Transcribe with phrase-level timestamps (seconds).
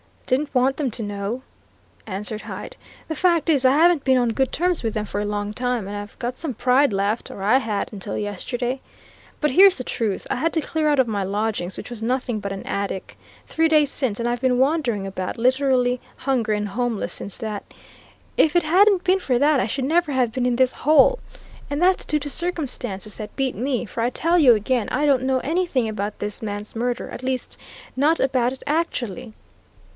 [0.25, 1.43] "Didn't want them to know,"
[2.07, 2.75] answered Hyde.
[3.09, 5.87] "The fact is, I haven't been on good terms with them for a long time,
[5.87, 8.79] and I've got some pride left or I had, until yesterday.
[9.41, 12.39] But here's the truth: I had to clear out of my lodgings which was nothing
[12.39, 17.11] but an attic, three days since, and I've been wandering about, literally hungry and homeless,
[17.11, 17.63] since that.
[18.37, 21.19] If it hadn't been for that, I should never have been in this hole!
[21.69, 25.23] And that's due to circumstances that beat me, for I tell you again, I don't
[25.23, 27.57] know anything about this man's murder at least,
[27.97, 29.33] not about it actually."